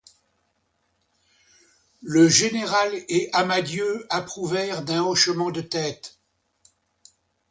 Le 2.01 2.27
général 2.27 2.91
et 3.07 3.29
Amadieu 3.33 4.07
approuvèrent 4.09 4.81
d'un 4.81 5.03
hochement 5.03 5.51
de 5.51 5.61
tête. 5.61 6.17